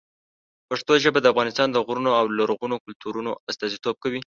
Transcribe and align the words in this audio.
پښتو 0.69 0.93
ژبه 1.03 1.19
د 1.21 1.25
افغانستان 1.33 1.67
د 1.71 1.77
غرونو 1.85 2.11
او 2.19 2.25
لرغونو 2.39 2.75
کلتورونو 2.85 3.31
استازیتوب 3.51 3.95
کوي. 4.03 4.21